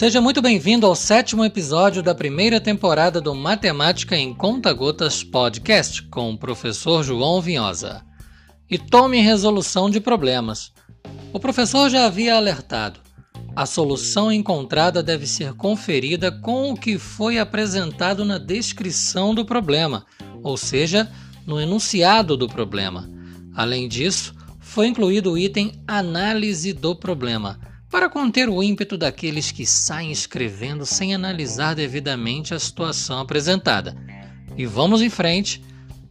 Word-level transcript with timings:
Seja 0.00 0.18
muito 0.18 0.40
bem-vindo 0.40 0.86
ao 0.86 0.94
sétimo 0.94 1.44
episódio 1.44 2.02
da 2.02 2.14
primeira 2.14 2.58
temporada 2.58 3.20
do 3.20 3.34
Matemática 3.34 4.16
em 4.16 4.32
Conta 4.32 4.72
Gotas 4.72 5.22
Podcast 5.22 6.04
com 6.04 6.32
o 6.32 6.38
professor 6.38 7.02
João 7.02 7.38
Vinhosa. 7.42 8.02
E 8.70 8.78
tome 8.78 9.20
resolução 9.20 9.90
de 9.90 10.00
problemas. 10.00 10.72
O 11.34 11.38
professor 11.38 11.90
já 11.90 12.06
havia 12.06 12.34
alertado. 12.34 12.98
A 13.54 13.66
solução 13.66 14.32
encontrada 14.32 15.02
deve 15.02 15.26
ser 15.26 15.52
conferida 15.52 16.32
com 16.32 16.70
o 16.70 16.76
que 16.76 16.96
foi 16.96 17.38
apresentado 17.38 18.24
na 18.24 18.38
descrição 18.38 19.34
do 19.34 19.44
problema, 19.44 20.06
ou 20.42 20.56
seja, 20.56 21.12
no 21.44 21.60
enunciado 21.60 22.38
do 22.38 22.48
problema. 22.48 23.10
Além 23.54 23.86
disso, 23.86 24.34
foi 24.70 24.86
incluído 24.86 25.32
o 25.32 25.38
item 25.38 25.82
Análise 25.84 26.72
do 26.72 26.94
problema 26.94 27.58
para 27.90 28.08
conter 28.08 28.48
o 28.48 28.62
ímpeto 28.62 28.96
daqueles 28.96 29.50
que 29.50 29.66
saem 29.66 30.12
escrevendo 30.12 30.86
sem 30.86 31.12
analisar 31.12 31.74
devidamente 31.74 32.54
a 32.54 32.58
situação 32.60 33.18
apresentada. 33.18 33.96
E 34.56 34.64
vamos 34.66 35.02
em 35.02 35.10
frente 35.10 35.60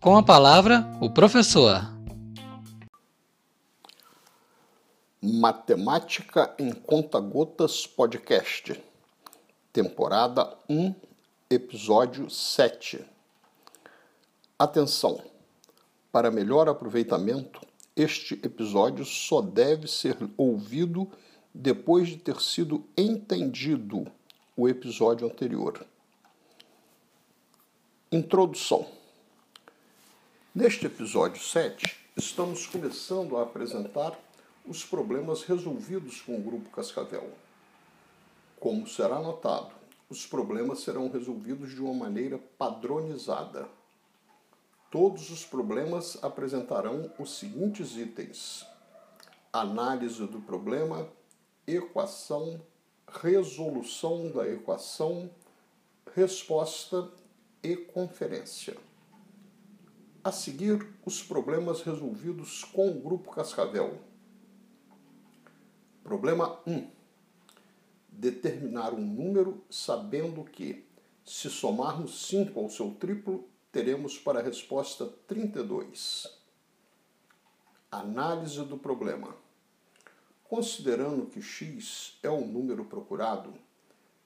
com 0.00 0.16
a 0.16 0.24
palavra 0.24 0.84
o 1.00 1.08
professor. 1.08 1.88
Matemática 5.22 6.52
em 6.58 6.72
Conta-Gotas 6.72 7.86
Podcast, 7.86 8.74
temporada 9.72 10.52
1, 10.68 10.92
episódio 11.48 12.28
7. 12.28 13.04
Atenção! 14.58 15.22
Para 16.10 16.28
melhor 16.32 16.68
aproveitamento, 16.68 17.67
este 17.98 18.34
episódio 18.44 19.04
só 19.04 19.42
deve 19.42 19.88
ser 19.88 20.16
ouvido 20.36 21.10
depois 21.52 22.08
de 22.08 22.16
ter 22.16 22.40
sido 22.40 22.84
entendido 22.96 24.06
o 24.56 24.68
episódio 24.68 25.26
anterior. 25.26 25.84
Introdução. 28.12 28.86
Neste 30.54 30.86
episódio 30.86 31.42
7, 31.42 31.98
estamos 32.16 32.66
começando 32.66 33.36
a 33.36 33.42
apresentar 33.42 34.16
os 34.64 34.84
problemas 34.84 35.42
resolvidos 35.42 36.20
com 36.20 36.36
o 36.36 36.40
grupo 36.40 36.70
Cascavel. 36.70 37.32
Como 38.60 38.86
será 38.86 39.18
notado, 39.18 39.72
os 40.08 40.24
problemas 40.24 40.80
serão 40.80 41.10
resolvidos 41.10 41.74
de 41.74 41.82
uma 41.82 41.94
maneira 41.94 42.38
padronizada. 42.56 43.68
Todos 44.90 45.30
os 45.30 45.44
problemas 45.44 46.16
apresentarão 46.22 47.12
os 47.18 47.38
seguintes 47.38 47.94
itens: 47.96 48.66
análise 49.52 50.26
do 50.26 50.40
problema, 50.40 51.06
equação, 51.66 52.58
resolução 53.06 54.30
da 54.30 54.48
equação, 54.48 55.30
resposta 56.14 57.10
e 57.62 57.76
conferência. 57.76 58.78
A 60.24 60.32
seguir, 60.32 60.86
os 61.04 61.22
problemas 61.22 61.82
resolvidos 61.82 62.64
com 62.64 62.90
o 62.90 63.00
grupo 63.00 63.30
Cascavel. 63.30 64.00
Problema 66.02 66.58
1. 66.66 66.90
Determinar 68.08 68.94
um 68.94 69.04
número 69.04 69.62
sabendo 69.70 70.44
que, 70.44 70.86
se 71.24 71.50
somarmos 71.50 72.26
5 72.26 72.58
ao 72.58 72.68
seu 72.68 72.90
triplo, 72.94 73.47
teremos 73.70 74.18
para 74.18 74.40
a 74.40 74.42
resposta 74.42 75.06
32. 75.26 76.26
Análise 77.90 78.64
do 78.64 78.78
problema. 78.78 79.36
Considerando 80.44 81.26
que 81.26 81.42
x 81.42 82.18
é 82.22 82.30
o 82.30 82.46
número 82.46 82.84
procurado, 82.84 83.54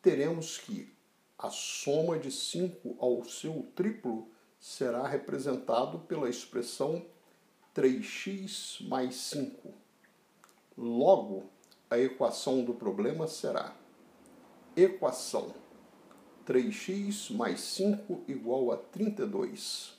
teremos 0.00 0.56
que 0.56 0.94
a 1.38 1.50
soma 1.50 2.18
de 2.18 2.30
5 2.30 2.96
ao 2.98 3.24
seu 3.24 3.70
triplo 3.74 4.30
será 4.58 5.06
representado 5.06 5.98
pela 6.00 6.30
expressão 6.30 7.04
3x 7.74 8.86
mais 8.88 9.14
5. 9.16 9.74
Logo, 10.78 11.50
a 11.90 11.98
equação 11.98 12.64
do 12.64 12.72
problema 12.72 13.28
será 13.28 13.76
equação 14.74 15.65
3x 16.46 17.34
mais 17.34 17.60
5 17.60 18.24
igual 18.28 18.72
a 18.72 18.76
32. 18.76 19.94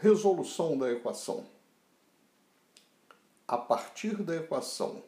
Resolução 0.00 0.76
da 0.76 0.92
equação 0.92 1.46
a 3.48 3.56
partir 3.56 4.24
da 4.24 4.34
equação 4.34 5.04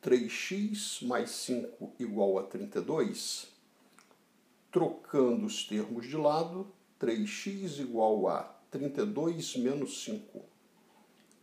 3x 0.00 1.04
mais 1.04 1.30
5 1.30 1.92
igual 1.98 2.38
a 2.38 2.44
32, 2.44 3.48
trocando 4.70 5.44
os 5.44 5.66
termos 5.66 6.06
de 6.06 6.16
lado, 6.16 6.70
3x 7.00 7.80
igual 7.80 8.28
a 8.28 8.44
32 8.70 9.56
menos 9.56 10.04
5. 10.04 10.40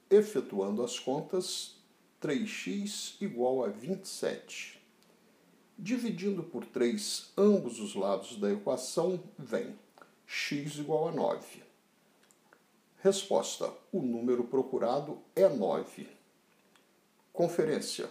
Efetuando 0.09 0.83
as 0.83 0.97
contas, 0.97 1.75
3x 2.21 3.15
igual 3.19 3.65
a 3.65 3.67
27. 3.67 4.81
Dividindo 5.77 6.41
por 6.43 6.65
3 6.65 7.31
ambos 7.37 7.79
os 7.79 7.95
lados 7.95 8.37
da 8.37 8.51
equação, 8.51 9.21
vem 9.37 9.77
x 10.25 10.77
igual 10.77 11.09
a 11.09 11.11
9. 11.11 11.63
Resposta: 12.99 13.71
o 13.91 14.01
número 14.01 14.45
procurado 14.45 15.19
é 15.35 15.47
9. 15.49 16.07
Conferência: 17.33 18.09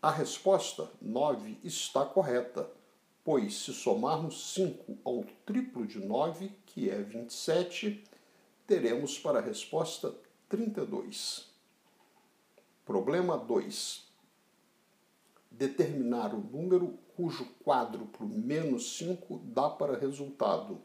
a 0.00 0.10
resposta 0.10 0.88
9 1.00 1.58
está 1.64 2.04
correta, 2.04 2.70
pois 3.24 3.54
se 3.56 3.72
somarmos 3.72 4.52
5 4.54 4.98
ao 5.02 5.24
triplo 5.44 5.86
de 5.86 5.98
9, 5.98 6.52
que 6.66 6.88
é 6.88 7.02
27, 7.02 8.04
teremos 8.66 9.18
para 9.18 9.38
a 9.38 9.42
resposta 9.42 10.14
32. 10.48 11.48
Problema 12.84 13.36
2. 13.36 14.07
Determinar 15.58 16.32
o 16.32 16.38
número 16.38 16.96
cujo 17.16 17.44
quádruplo 17.64 18.28
menos 18.28 18.96
5 18.96 19.40
dá 19.42 19.68
para 19.68 19.98
resultado 19.98 20.80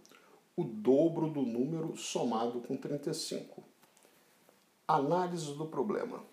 o 0.56 0.64
dobro 0.64 1.30
do 1.30 1.44
número 1.44 1.96
somado 1.96 2.60
com 2.60 2.76
35. 2.76 3.64
Análise 4.88 5.54
do 5.54 5.68
problema. 5.68 6.24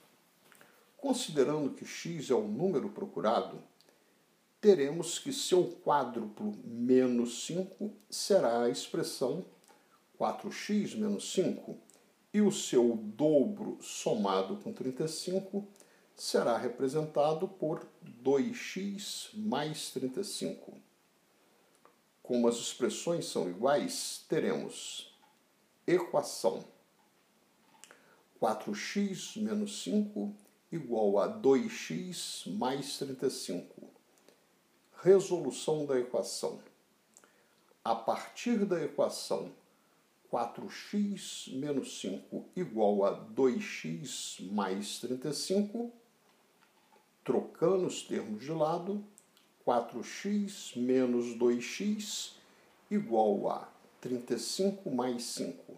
Considerando 0.96 1.74
que 1.74 1.84
x 1.84 2.30
é 2.30 2.34
o 2.34 2.48
número 2.48 2.88
procurado, 2.88 3.58
teremos 4.58 5.18
que 5.18 5.34
seu 5.34 5.78
quádruplo 5.84 6.54
menos 6.64 7.44
5 7.44 7.92
será 8.08 8.62
a 8.62 8.70
expressão 8.70 9.44
4x 10.18 10.96
menos 10.96 11.30
5 11.34 11.76
e 12.32 12.40
o 12.40 12.50
seu 12.50 12.96
dobro 12.96 13.76
somado 13.82 14.56
com 14.56 14.72
35 14.72 15.68
será 16.20 16.58
representado 16.58 17.48
por 17.48 17.88
2x 18.22 19.30
mais 19.34 19.90
35. 19.90 20.76
Como 22.22 22.46
as 22.46 22.56
expressões 22.56 23.24
são 23.24 23.48
iguais, 23.48 24.22
teremos 24.28 25.18
equação 25.86 26.62
4x 28.38 29.40
menos 29.40 29.82
5 29.82 30.36
igual 30.70 31.18
a 31.20 31.40
2x 31.40 32.54
mais 32.54 32.98
35. 32.98 33.90
Resolução 35.02 35.86
da 35.86 35.98
equação. 35.98 36.60
A 37.82 37.94
partir 37.94 38.66
da 38.66 38.84
equação 38.84 39.50
4x 40.30 41.50
menos 41.58 41.98
5 41.98 42.50
igual 42.54 43.06
a 43.06 43.26
2x 43.32 44.52
mais 44.52 44.98
35, 44.98 45.98
trocando 47.24 47.86
os 47.86 48.02
termos 48.02 48.42
de 48.42 48.52
lado, 48.52 49.04
4x 49.66 50.76
menos 50.76 51.36
2x 51.36 52.32
igual 52.90 53.50
a 53.50 53.68
35 54.00 54.90
mais 54.90 55.22
5. 55.24 55.76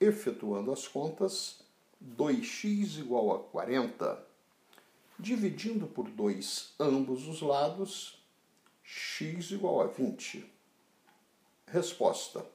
Efetuando 0.00 0.72
as 0.72 0.86
contas, 0.86 1.60
2x 2.16 2.98
igual 2.98 3.34
a 3.34 3.38
40, 3.38 4.24
dividindo 5.18 5.86
por 5.86 6.08
2 6.08 6.74
ambos 6.78 7.26
os 7.26 7.40
lados, 7.40 8.22
x 8.84 9.50
igual 9.50 9.80
a 9.80 9.86
20. 9.86 10.48
Resposta: 11.66 12.46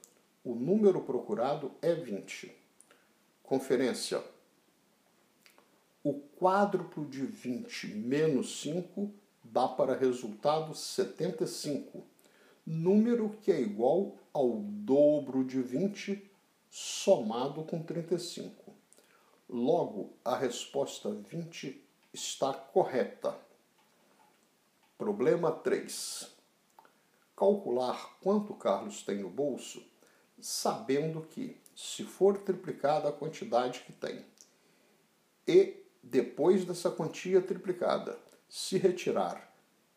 o 0.44 0.54
número 0.54 1.02
procurado 1.02 1.72
é 1.82 1.94
20. 1.94 2.50
Conferência: 3.42 4.24
o 6.04 6.14
quádruplo 6.38 7.06
de 7.06 7.24
20 7.24 7.86
menos 7.88 8.60
5 8.62 9.12
dá 9.44 9.68
para 9.68 9.96
resultado 9.96 10.74
75, 10.74 12.04
número 12.66 13.30
que 13.40 13.52
é 13.52 13.60
igual 13.60 14.16
ao 14.32 14.60
dobro 14.60 15.44
de 15.44 15.60
20 15.60 16.30
somado 16.68 17.62
com 17.64 17.82
35. 17.82 18.74
Logo, 19.48 20.14
a 20.24 20.34
resposta 20.34 21.10
20 21.10 21.84
está 22.12 22.52
correta. 22.52 23.38
Problema 24.96 25.52
3. 25.52 26.30
Calcular 27.36 28.18
quanto 28.22 28.54
Carlos 28.54 29.02
tem 29.02 29.18
no 29.18 29.28
bolso, 29.28 29.82
sabendo 30.40 31.20
que, 31.22 31.60
se 31.76 32.04
for 32.04 32.38
triplicada 32.38 33.08
a 33.08 33.12
quantidade 33.12 33.80
que 33.80 33.92
tem, 33.92 34.24
e 35.46 35.81
depois 36.02 36.64
dessa 36.64 36.90
quantia 36.90 37.40
triplicada, 37.40 38.18
se 38.48 38.76
retirar 38.76 39.52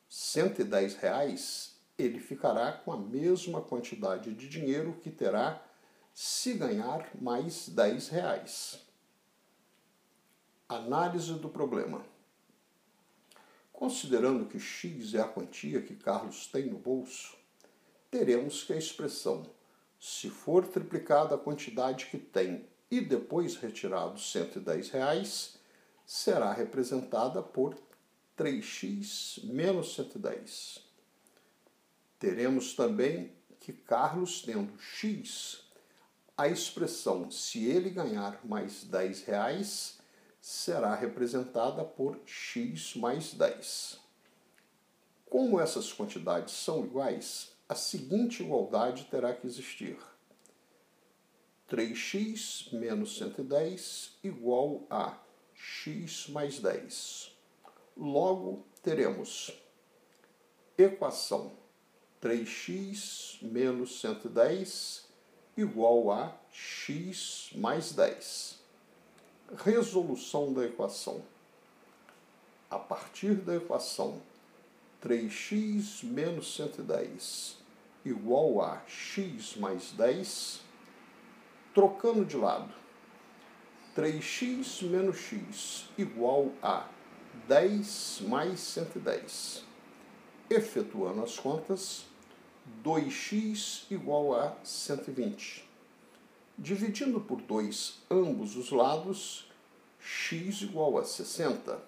110 0.07 0.95
reais, 0.95 1.75
ele 1.97 2.19
ficará 2.19 2.71
com 2.71 2.91
a 2.91 2.97
mesma 2.97 3.61
quantidade 3.61 4.33
de 4.33 4.47
dinheiro 4.47 4.97
que 5.01 5.09
terá 5.09 5.61
se 6.13 6.53
ganhar 6.53 7.09
mais 7.19 7.69
10 7.69 8.09
reais. 8.09 8.79
Análise 10.69 11.33
do 11.33 11.49
problema. 11.49 12.05
Considerando 13.73 14.45
que 14.45 14.59
x 14.59 15.13
é 15.13 15.21
a 15.21 15.27
quantia 15.27 15.81
que 15.81 15.95
Carlos 15.95 16.47
tem 16.47 16.67
no 16.67 16.77
bolso, 16.77 17.35
teremos 18.09 18.63
que 18.63 18.71
a 18.71 18.77
expressão 18.77 19.45
se 19.99 20.29
for 20.29 20.67
triplicada 20.67 21.35
a 21.35 21.37
quantidade 21.37 22.05
que 22.05 22.17
tem 22.17 22.65
e 22.91 23.01
depois 23.01 23.55
retirado 23.55 24.19
110 24.19 24.89
reais, 24.91 25.57
será 26.05 26.53
representada 26.53 27.41
por 27.41 27.75
3x 28.37 29.43
menos 29.45 29.95
110. 29.95 30.79
Teremos 32.19 32.73
também 32.73 33.33
que 33.59 33.73
Carlos 33.73 34.41
tendo 34.41 34.77
x, 34.79 35.63
a 36.37 36.47
expressão 36.47 37.31
se 37.31 37.65
ele 37.65 37.89
ganhar 37.89 38.39
mais 38.45 38.83
10 38.83 39.23
reais 39.23 39.99
será 40.41 40.93
representada 40.93 41.83
por 41.83 42.19
x 42.25 42.95
mais 42.95 43.33
10. 43.33 43.99
Como 45.29 45.59
essas 45.59 45.91
quantidades 45.91 46.53
são 46.53 46.85
iguais, 46.85 47.51
a 47.67 47.73
seguinte 47.73 48.43
igualdade 48.43 49.05
terá 49.05 49.33
que 49.33 49.47
existir. 49.47 49.97
3x 51.69 52.71
menos 52.73 53.17
110 53.17 54.19
igual 54.23 54.85
a 54.89 55.17
x 55.55 56.27
mais 56.29 56.59
10. 56.59 57.31
Logo, 57.97 58.65
teremos 58.83 59.51
equação 60.77 61.53
3x 62.21 63.41
menos 63.41 64.01
110 64.01 65.05
igual 65.55 66.11
a 66.11 66.35
x 66.51 67.49
mais 67.55 67.93
10. 67.93 68.59
Resolução 69.57 70.53
da 70.53 70.65
equação. 70.65 71.23
A 72.69 72.79
partir 72.79 73.35
da 73.35 73.55
equação 73.55 74.21
3x 75.01 76.03
menos 76.03 76.55
110 76.55 77.57
igual 78.05 78.61
a 78.61 78.81
x 78.87 79.55
mais 79.55 79.91
10, 79.91 80.61
trocando 81.73 82.23
de 82.23 82.37
lado, 82.37 82.71
3x 83.95 84.81
menos 84.83 85.17
x 85.17 85.85
igual 85.97 86.51
a 86.61 86.85
10 87.47 88.23
mais 88.27 88.59
110. 88.59 89.63
Efetuando 90.49 91.23
as 91.23 91.39
contas, 91.39 92.05
2x 92.83 93.85
igual 93.89 94.35
a 94.35 94.53
120. 94.65 95.63
Dividindo 96.57 97.21
por 97.21 97.41
2 97.41 98.01
ambos 98.11 98.57
os 98.57 98.69
lados, 98.69 99.47
x 100.01 100.61
igual 100.61 100.97
a 100.97 101.05
60. 101.05 101.79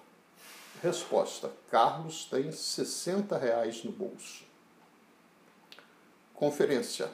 Resposta: 0.81 1.51
Carlos 1.69 2.24
tem 2.24 2.54
60 2.54 3.38
reais 3.38 3.83
no 3.83 3.92
bolso. 3.92 4.45
Conferência: 6.33 7.12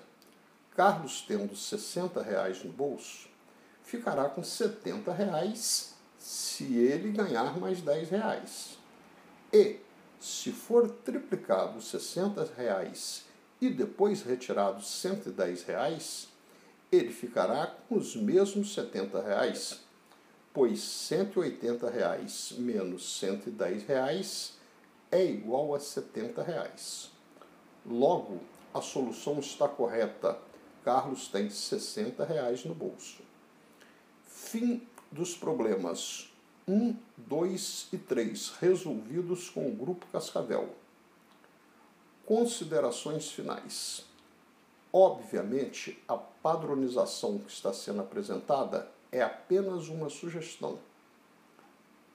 Carlos 0.76 1.24
tendo 1.28 1.56
60 1.56 2.22
reais 2.22 2.64
no 2.64 2.72
bolso, 2.72 3.33
ficará 3.84 4.30
com 4.30 4.44
70 4.44 5.12
reais 5.14 5.94
se 6.18 6.76
ele 6.76 7.12
ganhar 7.12 7.60
mais 7.60 7.82
10 7.82 8.10
reais. 8.10 8.78
E, 9.52 9.78
se 10.20 10.52
for 10.52 10.90
triplicado 10.90 11.82
60 11.82 12.52
reais 12.58 13.26
e 13.60 13.70
depois 13.70 14.24
retirado 14.24 14.82
110 14.82 15.64
reais, 15.64 16.30
ele 16.92 17.12
ficará 17.12 17.68
com 17.68 17.96
os 17.96 18.16
mesmos 18.16 18.74
70 18.74 19.22
reais, 19.22 19.82
pois 20.54 20.80
180 20.82 21.90
reais 21.90 22.54
menos 22.58 23.18
110 23.20 23.84
reais 23.84 24.58
é 25.12 25.26
igual 25.26 25.76
a 25.76 25.80
70 25.80 26.42
reais. 26.42 27.12
Logo, 27.86 28.40
a 28.74 28.82
solução 28.82 29.40
está 29.40 29.68
correta. 29.68 30.38
Carlos 30.84 31.28
tem 31.28 31.50
60 31.50 32.24
reais 32.26 32.66
no 32.66 32.74
bolso. 32.74 33.23
Fim 34.54 34.88
dos 35.12 35.36
problemas 35.36 36.32
1, 36.68 36.96
2 37.18 37.88
e 37.92 37.98
3, 37.98 38.50
resolvidos 38.62 39.50
com 39.50 39.68
o 39.68 39.76
Grupo 39.76 40.06
Cascavel. 40.12 40.70
Considerações 42.24 43.32
finais. 43.32 44.06
Obviamente, 44.94 46.00
a 46.08 46.16
padronização 46.16 47.40
que 47.40 47.52
está 47.52 47.74
sendo 47.74 48.02
apresentada 48.02 48.88
é 49.12 49.24
apenas 49.24 49.88
uma 49.88 50.08
sugestão. 50.08 50.78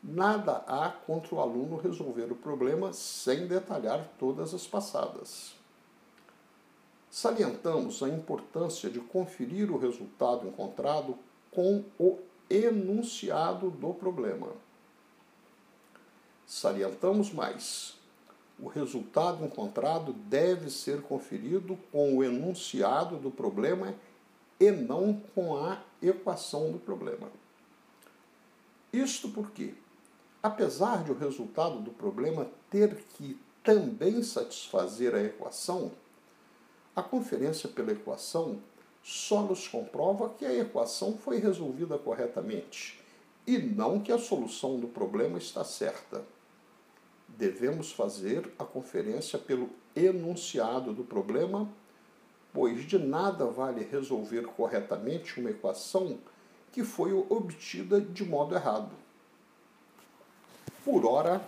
Nada 0.00 0.62
há 0.68 0.90
contra 0.90 1.34
o 1.34 1.40
aluno 1.40 1.76
resolver 1.76 2.30
o 2.30 2.36
problema 2.36 2.92
sem 2.92 3.48
detalhar 3.48 4.08
todas 4.16 4.54
as 4.54 4.64
passadas. 4.64 5.56
Salientamos 7.10 8.00
a 8.00 8.08
importância 8.08 8.88
de 8.88 9.00
conferir 9.00 9.72
o 9.72 9.76
resultado 9.76 10.46
encontrado 10.46 11.18
com 11.50 11.82
o 11.98 12.27
enunciado 12.50 13.70
do 13.70 13.92
problema. 13.94 14.52
Salientamos 16.46 17.32
mais 17.32 17.98
o 18.60 18.66
resultado 18.66 19.44
encontrado 19.44 20.12
deve 20.12 20.68
ser 20.68 21.00
conferido 21.02 21.78
com 21.92 22.16
o 22.16 22.24
enunciado 22.24 23.16
do 23.16 23.30
problema 23.30 23.94
e 24.58 24.70
não 24.70 25.14
com 25.34 25.56
a 25.56 25.80
equação 26.02 26.72
do 26.72 26.78
problema. 26.78 27.30
Isto 28.92 29.28
porque, 29.28 29.74
apesar 30.42 31.04
de 31.04 31.12
o 31.12 31.18
resultado 31.18 31.78
do 31.78 31.92
problema 31.92 32.48
ter 32.68 32.96
que 33.16 33.38
também 33.62 34.22
satisfazer 34.24 35.14
a 35.14 35.22
equação, 35.22 35.92
a 36.96 37.02
conferência 37.02 37.68
pela 37.68 37.92
equação 37.92 38.58
só 39.10 39.40
nos 39.40 39.66
comprova 39.66 40.28
que 40.28 40.44
a 40.44 40.54
equação 40.54 41.16
foi 41.16 41.38
resolvida 41.38 41.96
corretamente 41.96 43.00
e 43.46 43.56
não 43.56 43.98
que 44.00 44.12
a 44.12 44.18
solução 44.18 44.78
do 44.78 44.86
problema 44.86 45.38
está 45.38 45.64
certa 45.64 46.22
devemos 47.26 47.90
fazer 47.90 48.52
a 48.58 48.64
conferência 48.64 49.38
pelo 49.38 49.70
enunciado 49.96 50.92
do 50.92 51.04
problema, 51.04 51.66
pois 52.52 52.86
de 52.86 52.98
nada 52.98 53.46
vale 53.46 53.82
resolver 53.82 54.42
corretamente 54.42 55.40
uma 55.40 55.48
equação 55.48 56.18
que 56.70 56.84
foi 56.84 57.14
obtida 57.14 58.02
de 58.02 58.26
modo 58.26 58.54
errado. 58.54 58.90
Por 60.84 61.06
hora 61.06 61.40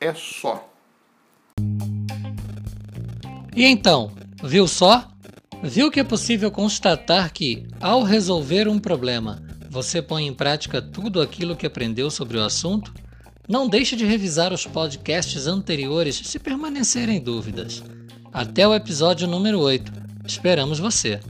é 0.00 0.12
só. 0.14 0.68
E 3.54 3.66
então, 3.66 4.10
viu 4.42 4.66
só? 4.66 5.11
Viu 5.62 5.92
que 5.92 6.00
é 6.00 6.04
possível 6.04 6.50
constatar 6.50 7.32
que, 7.32 7.68
ao 7.80 8.02
resolver 8.02 8.66
um 8.66 8.80
problema, 8.80 9.40
você 9.70 10.02
põe 10.02 10.26
em 10.26 10.34
prática 10.34 10.82
tudo 10.82 11.20
aquilo 11.20 11.54
que 11.54 11.64
aprendeu 11.64 12.10
sobre 12.10 12.36
o 12.36 12.42
assunto? 12.42 12.92
Não 13.48 13.68
deixe 13.68 13.94
de 13.94 14.04
revisar 14.04 14.52
os 14.52 14.66
podcasts 14.66 15.46
anteriores 15.46 16.20
se 16.24 16.38
permanecerem 16.40 17.20
dúvidas. 17.20 17.80
Até 18.32 18.66
o 18.66 18.74
episódio 18.74 19.28
número 19.28 19.60
8. 19.60 19.92
Esperamos 20.26 20.80
você! 20.80 21.20